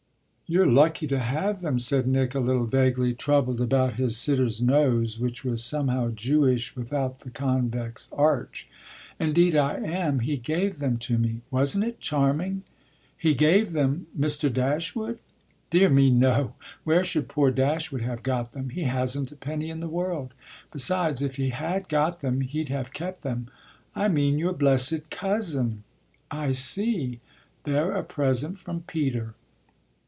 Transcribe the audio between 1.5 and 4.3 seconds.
them," said Nick a little vaguely, troubled about his